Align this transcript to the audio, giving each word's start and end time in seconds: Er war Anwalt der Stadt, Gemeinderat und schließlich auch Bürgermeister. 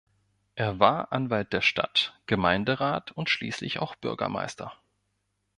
Er 0.55 0.79
war 0.79 1.11
Anwalt 1.11 1.53
der 1.53 1.61
Stadt, 1.61 2.19
Gemeinderat 2.25 3.11
und 3.11 3.29
schließlich 3.29 3.77
auch 3.77 3.93
Bürgermeister. 3.93 4.73